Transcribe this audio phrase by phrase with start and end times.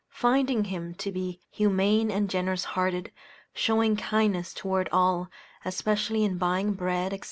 [0.15, 3.11] Finding him to be humane and generous hearted
[3.53, 5.29] showing kindness toward all,
[5.63, 7.19] especially in buying bread, &c.